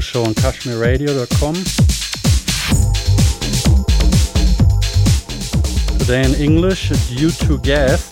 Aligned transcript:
Show 0.00 0.24
on 0.24 0.34
CashmereRadio.com. 0.34 1.54
Today 5.98 6.24
in 6.24 6.34
English, 6.36 6.90
it's 6.90 7.10
due 7.10 7.30
to 7.30 7.58
guest 7.58 8.10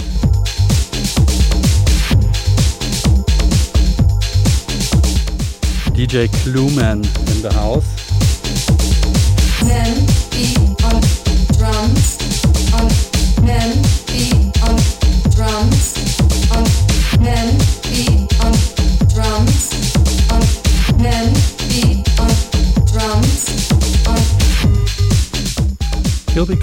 Deejay 5.95 6.29
Clue 6.43 6.71
Man 6.77 6.99
in 6.99 7.43
the 7.43 7.53
house. 7.53 7.98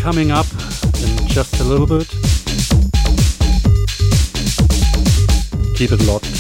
Coming 0.06 0.30
up 0.30 0.46
in 1.02 1.28
just 1.28 1.60
a 1.60 1.64
little 1.64 1.88
bit. 1.88 2.08
Keep 5.76 5.94
it 5.94 6.02
locked. 6.06 6.35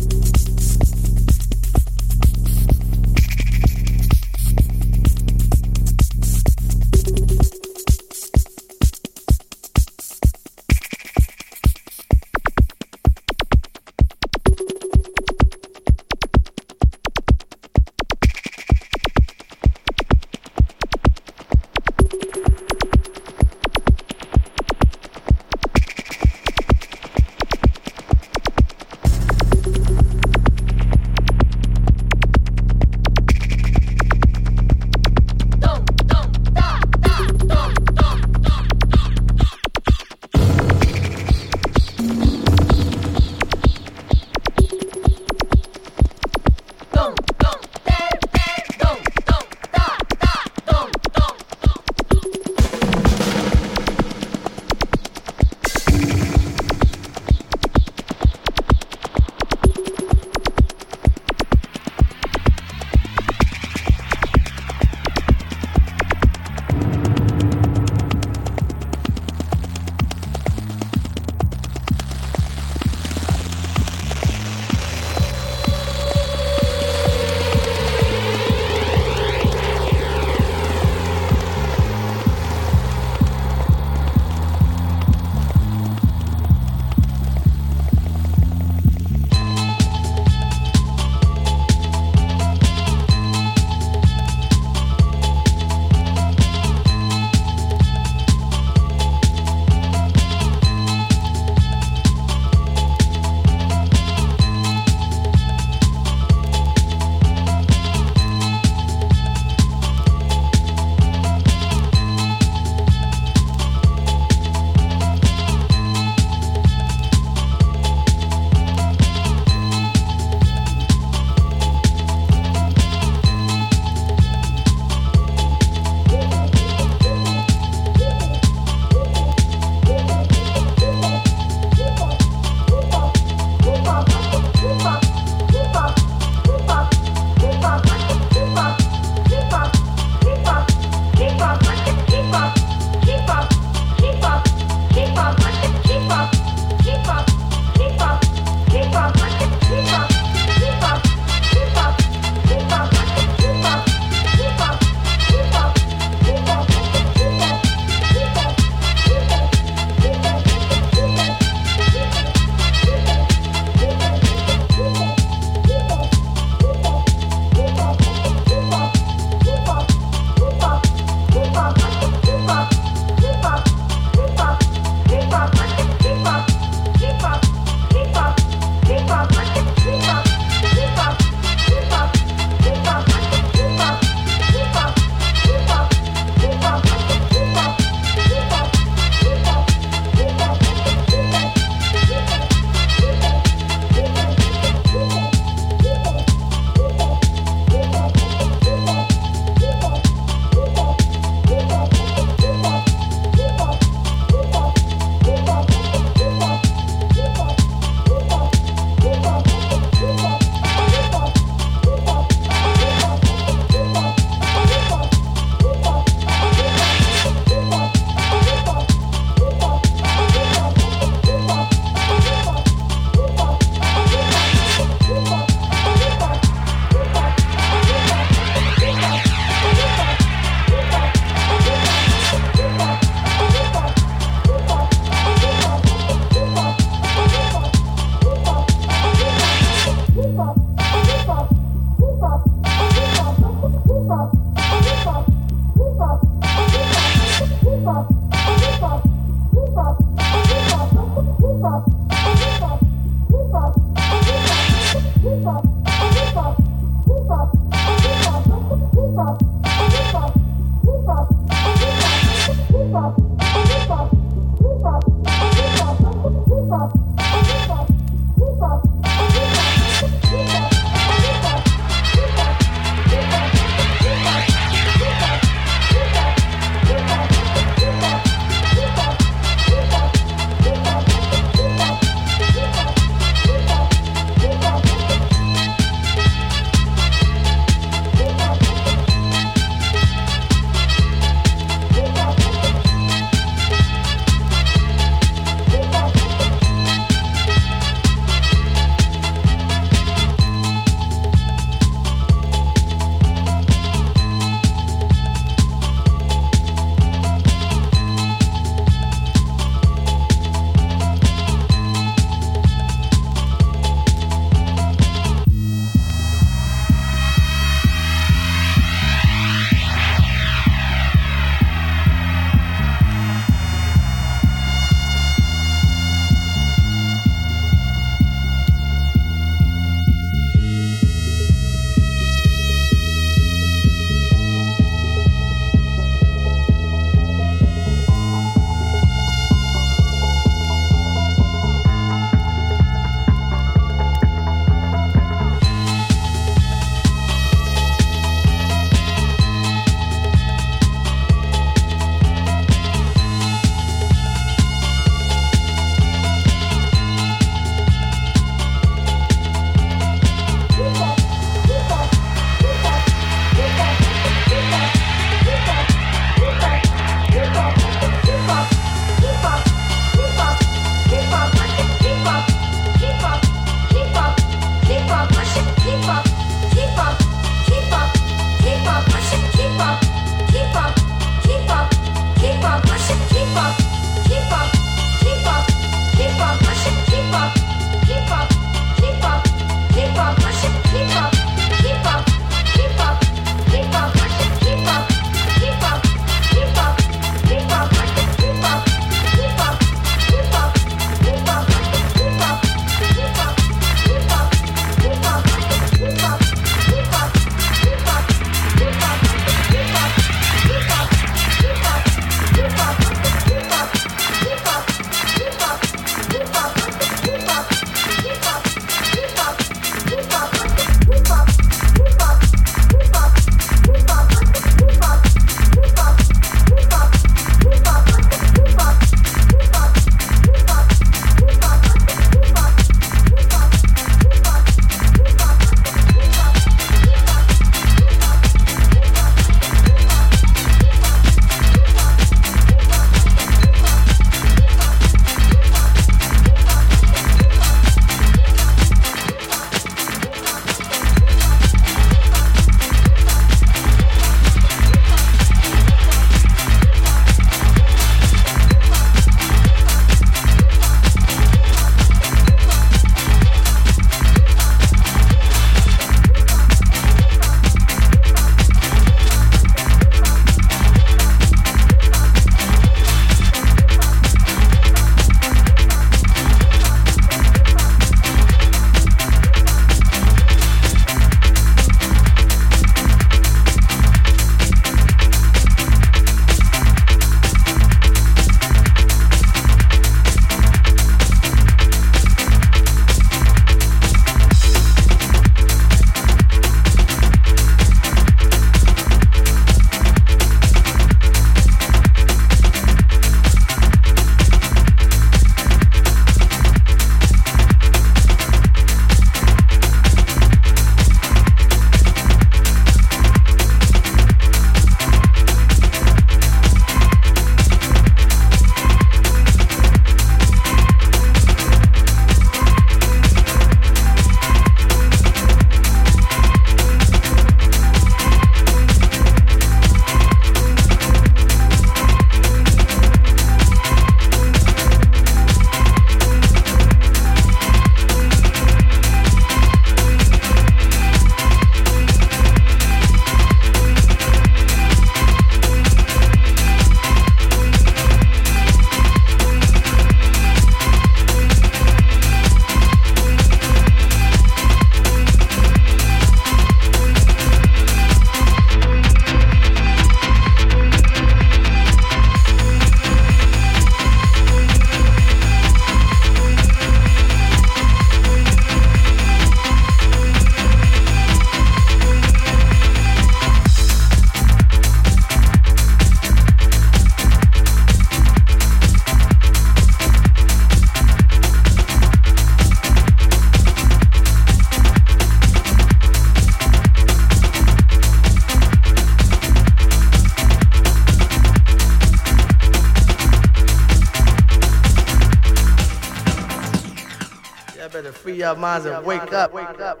Your 598.38 598.56
minds 598.56 598.86
and 598.86 599.04
wake 599.04 599.32
up. 599.32 599.52
Wake 599.52 599.80
up. 599.80 600.00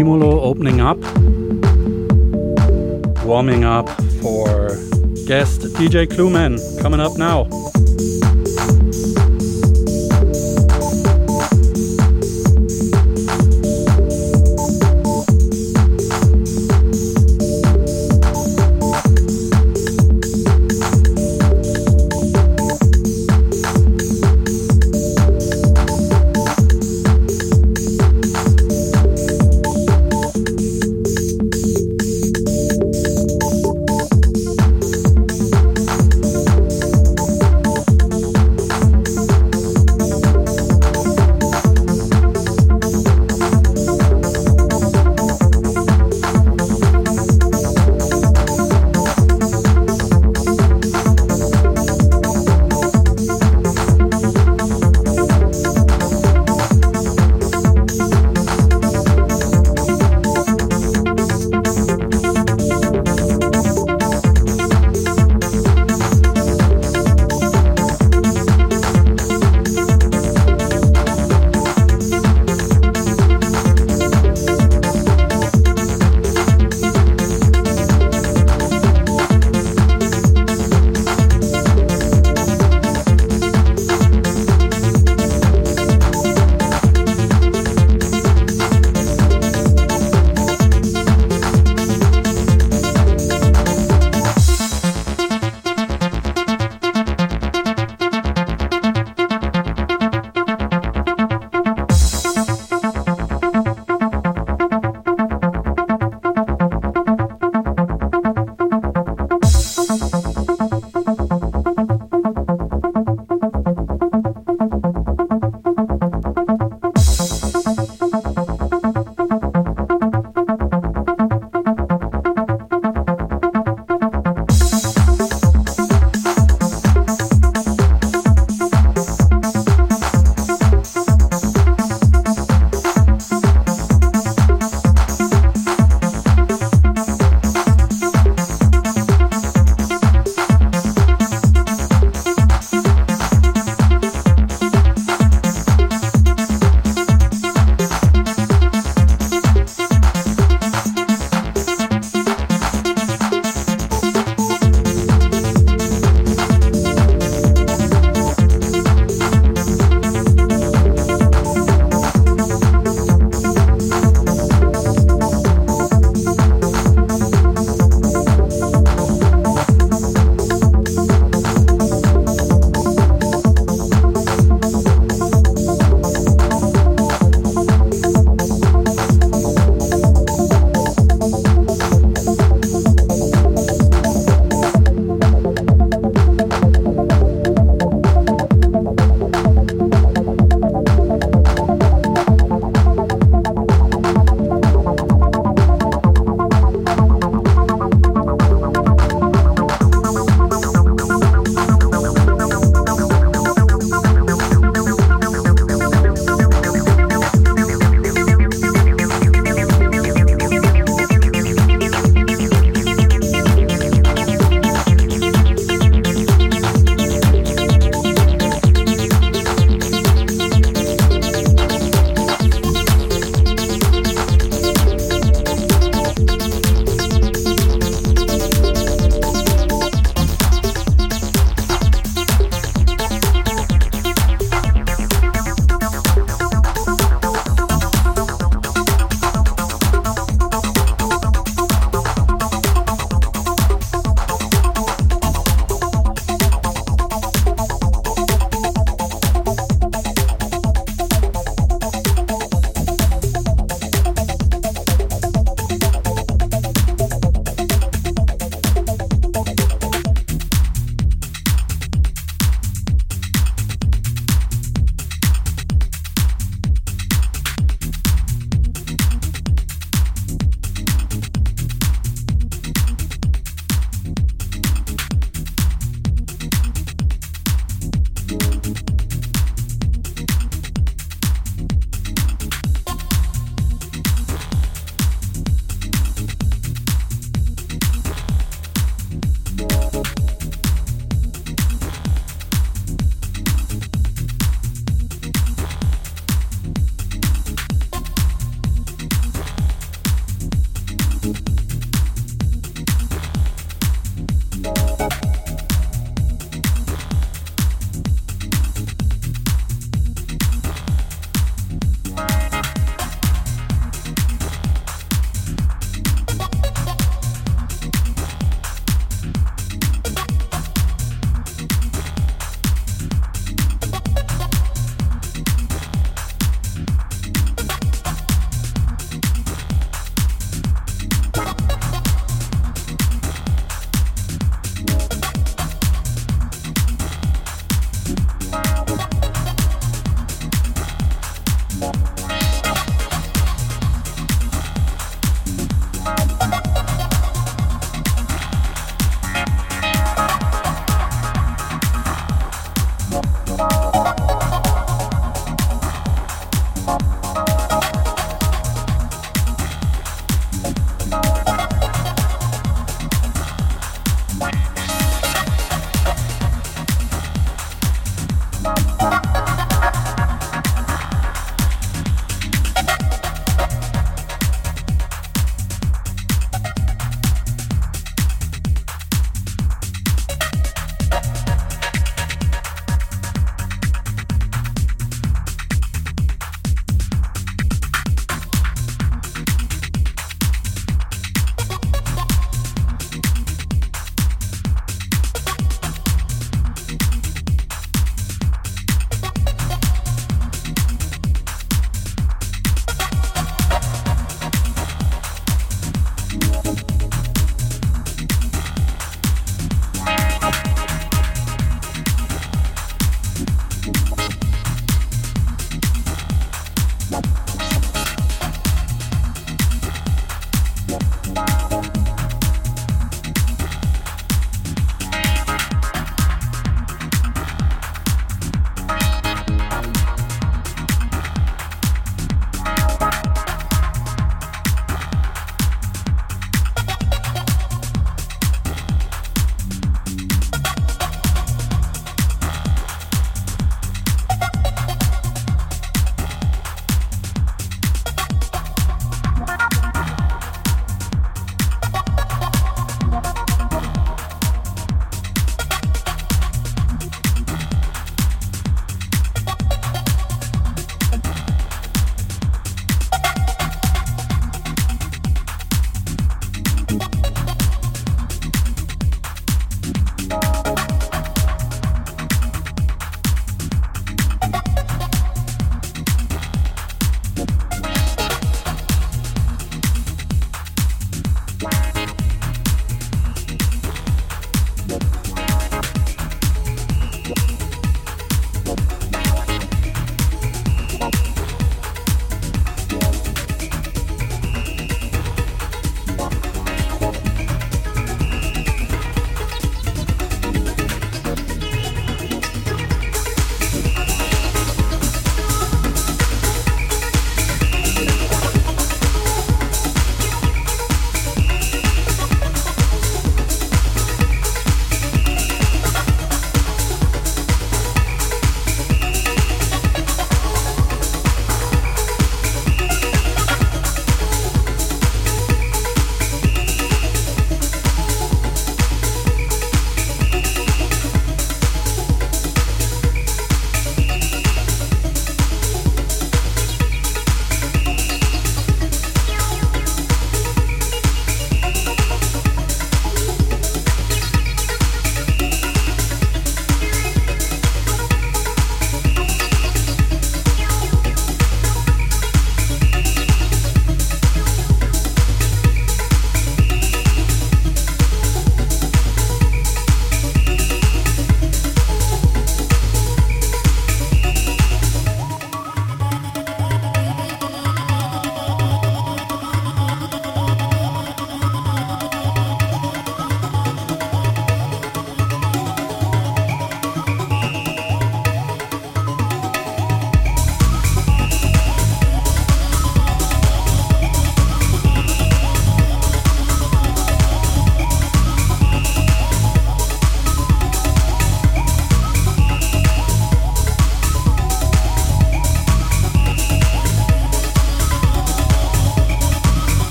Stimulo, 0.00 0.40
opening 0.40 0.80
up, 0.80 0.96
warming 3.22 3.64
up 3.64 3.86
for 4.22 4.70
guest 5.26 5.60
Deejay 5.76 6.10
Clue 6.10 6.30
Man 6.30 6.58
coming 6.80 7.00
up 7.00 7.18
now. 7.18 7.49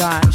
Time, 0.00 0.29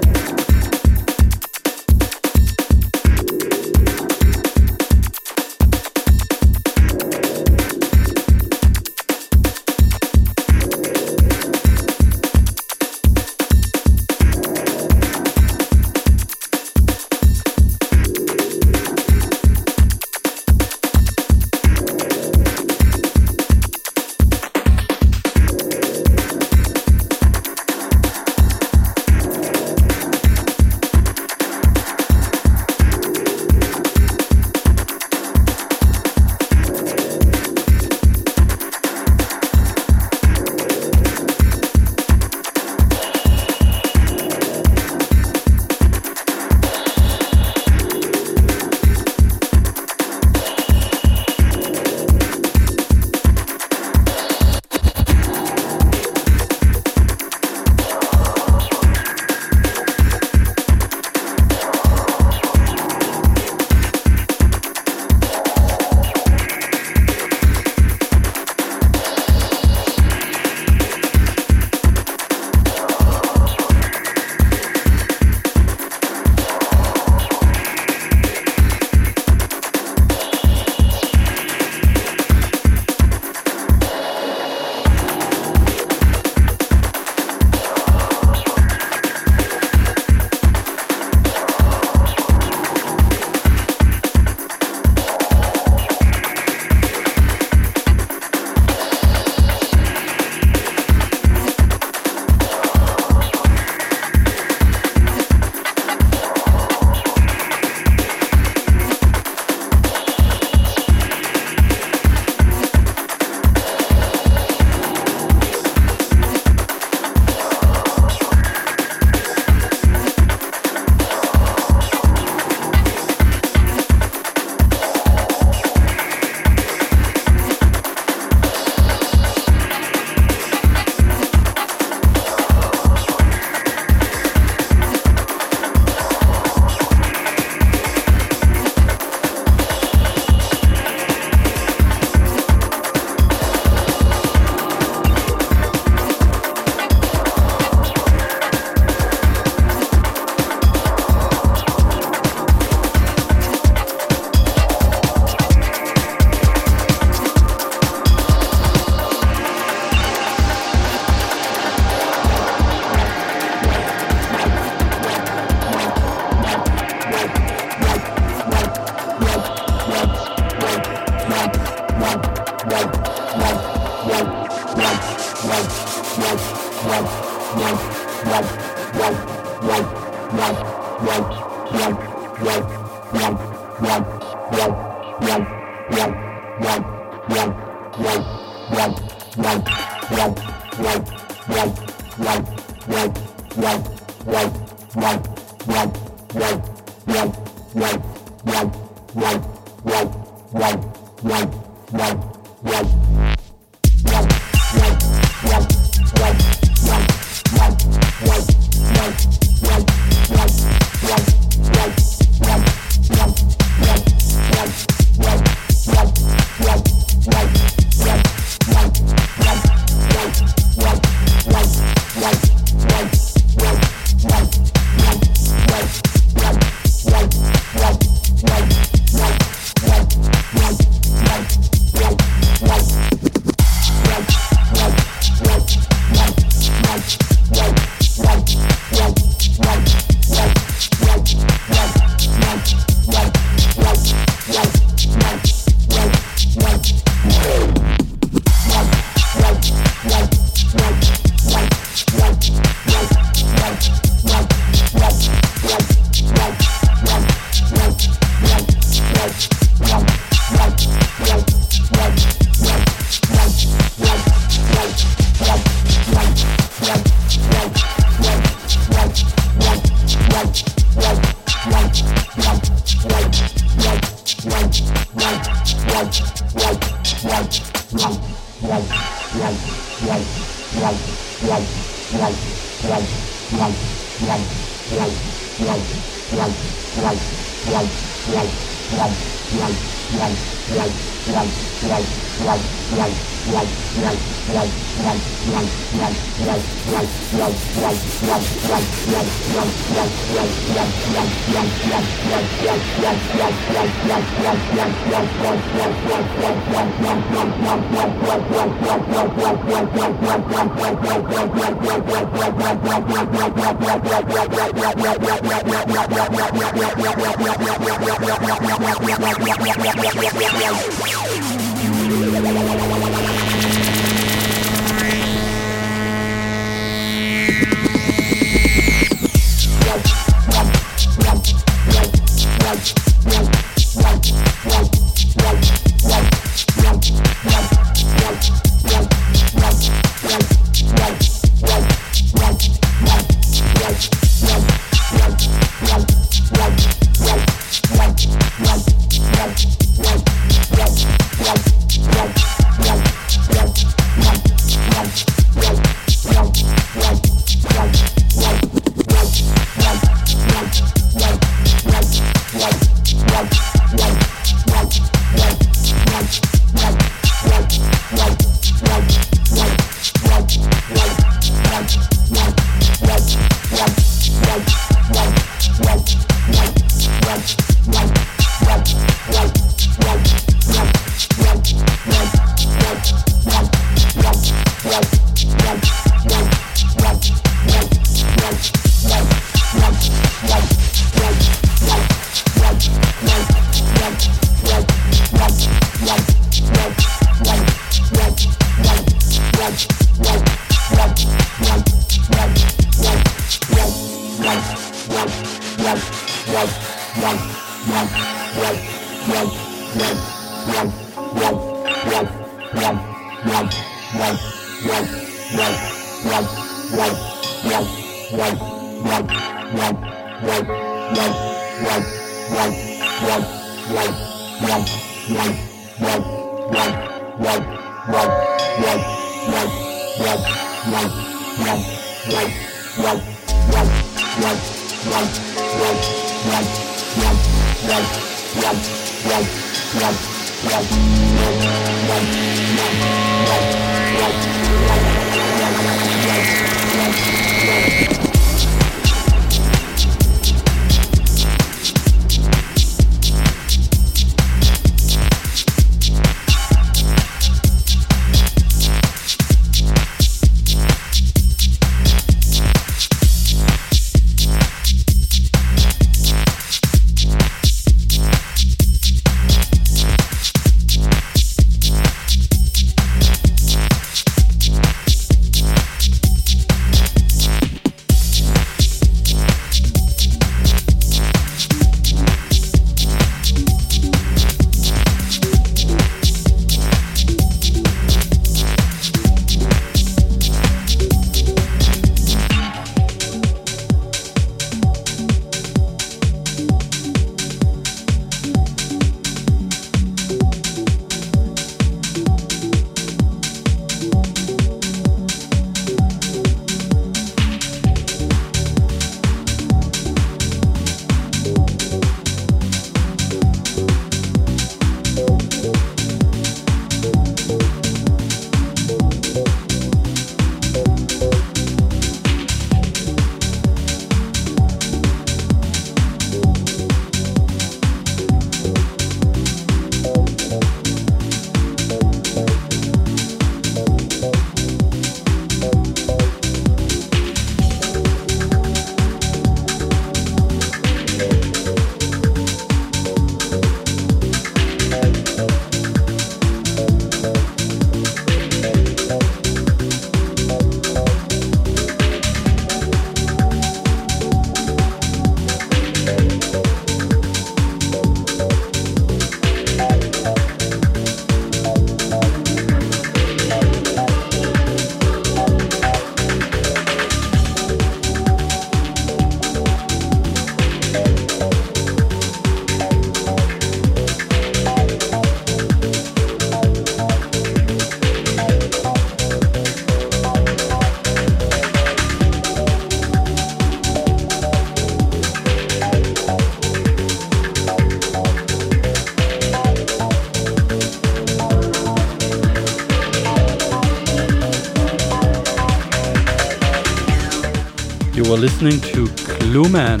listening 598.42 598.80
to 598.80 599.06
Clue 599.38 599.68
Man. 599.68 600.00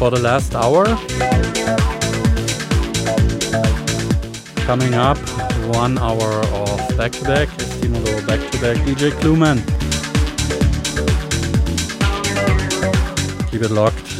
For 0.00 0.10
the 0.10 0.18
last 0.20 0.56
hour, 0.56 0.84
coming 4.66 4.94
up, 4.94 5.16
one 5.76 5.96
hour 5.98 6.30
of 6.58 6.96
back 6.96 7.12
to 7.12 7.22
back, 7.22 7.48
Estimulo 7.50 8.26
back 8.26 8.40
to 8.50 8.60
back, 8.60 8.76
Deejay 8.78 9.12
Clue 9.20 9.36
Man. 9.36 9.58
Keep 13.52 13.62
it 13.62 13.70
locked. 13.70 14.11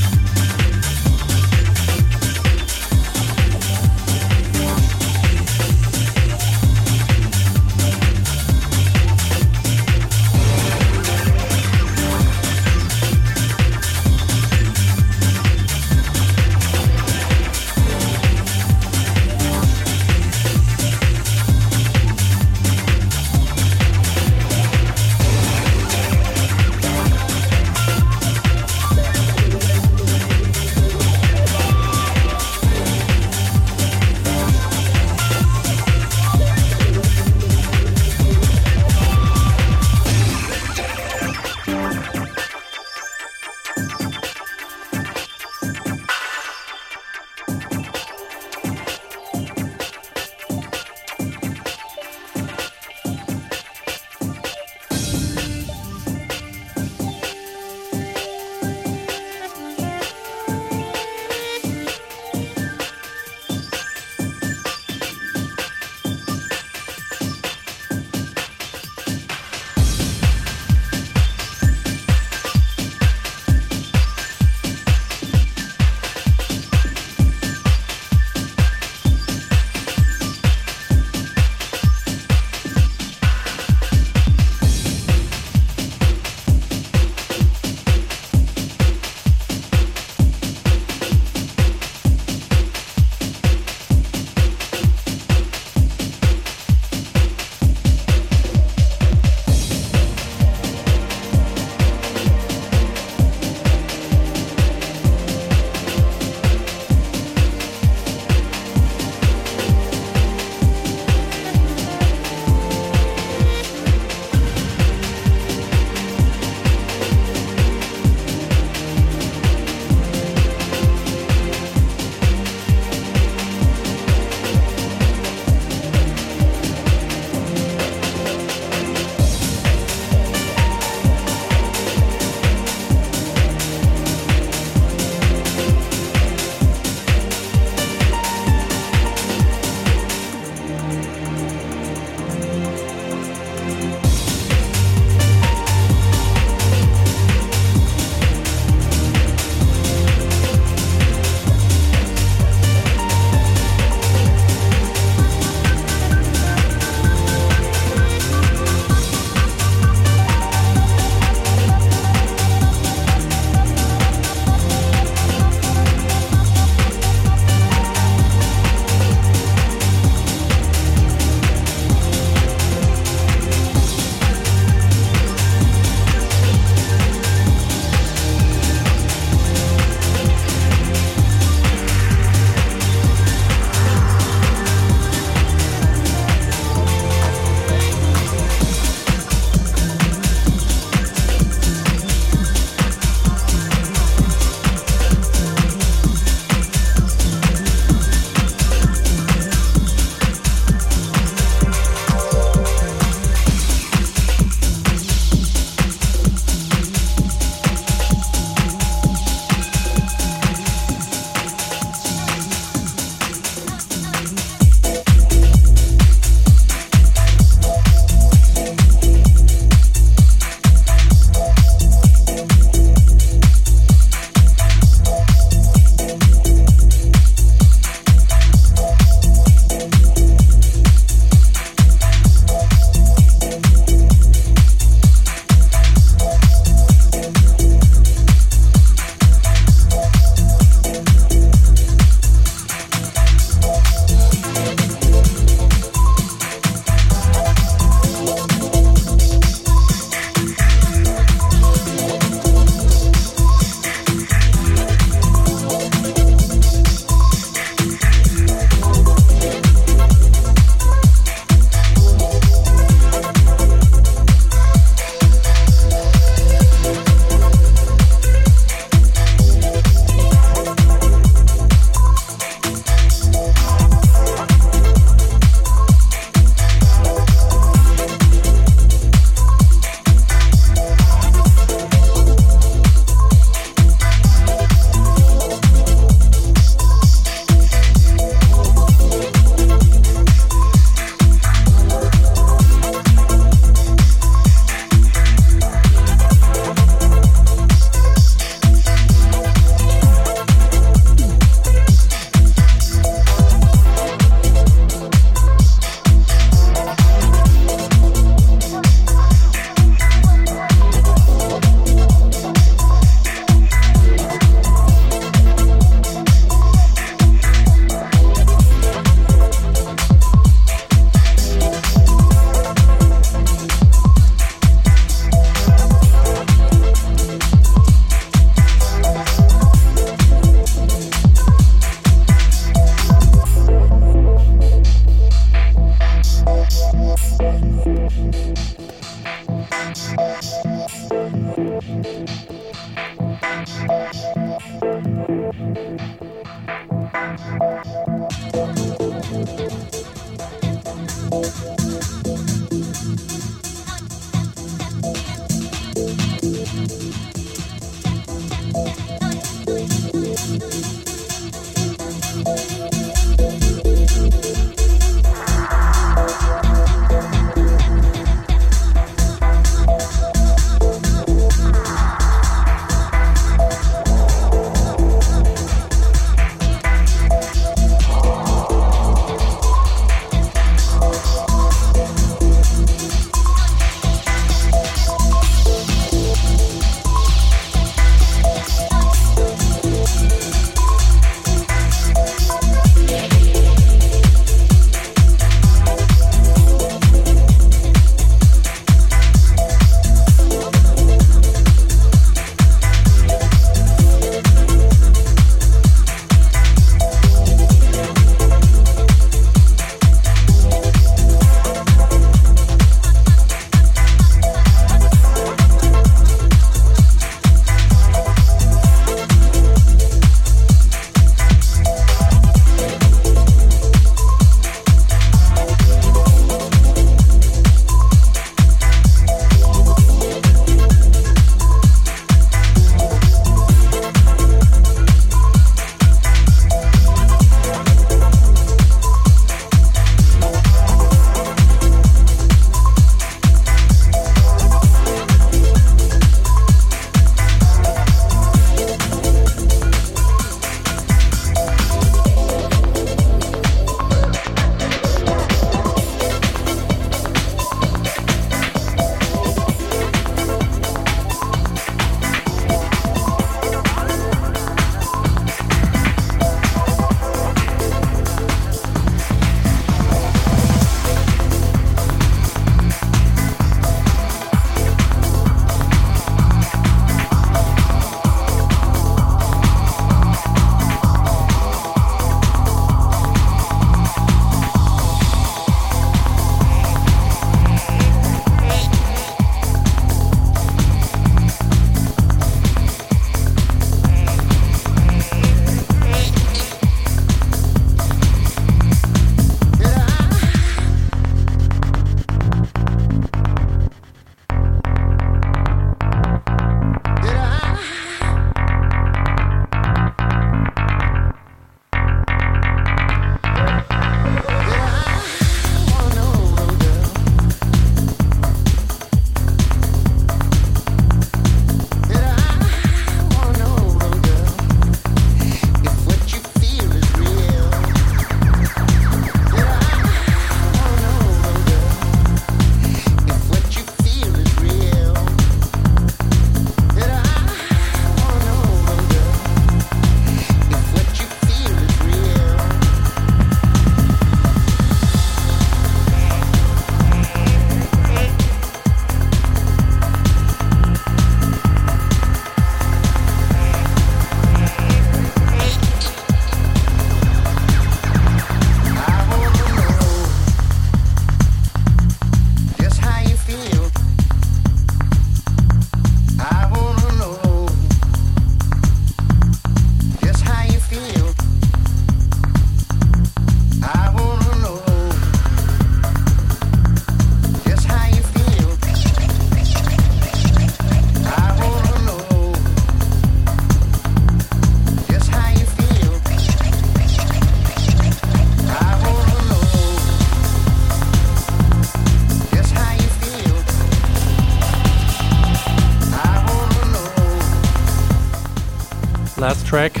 Track. 599.70 599.92
The 599.92 600.00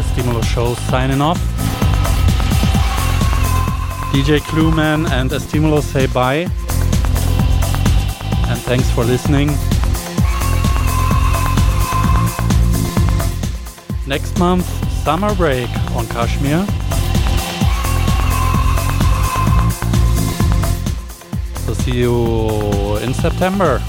EstimuloShow 0.00 0.74
signing 0.88 1.20
off. 1.20 1.36
DJ 4.10 4.40
Clue 4.40 4.70
Man 4.70 5.04
and 5.12 5.30
Estimulo 5.30 5.82
say 5.82 6.06
bye. 6.06 6.48
And 8.48 8.58
thanks 8.60 8.90
for 8.90 9.04
listening. 9.04 9.48
Next 14.06 14.38
month, 14.38 14.64
summer 15.04 15.34
break 15.34 15.68
on 15.94 16.06
Cashmere. 16.06 16.64
So 21.66 21.74
see 21.74 21.98
you 21.98 22.96
in 23.04 23.12
September. 23.12 23.83